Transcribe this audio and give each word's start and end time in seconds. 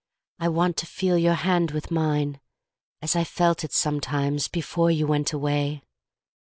I 0.39 0.47
want 0.49 0.77
to 0.77 0.87
feel 0.87 1.15
your 1.15 1.35
hand 1.35 1.69
with 1.69 1.91
mine 1.91 2.39
as 3.03 3.15
I 3.15 3.23
felt 3.23 3.63
it 3.63 3.71
sometimes 3.71 4.47
before 4.47 4.89
you 4.89 5.05
went 5.05 5.31
away. 5.31 5.83